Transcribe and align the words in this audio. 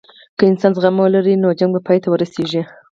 که 0.37 0.43
انسان 0.51 0.71
زغم 0.77 0.95
ولري، 0.99 1.33
نو 1.43 1.47
شخړه 1.59 1.69
به 1.73 1.79
پای 1.87 1.97
ته 2.03 2.07
ورسیږي. 2.09 2.61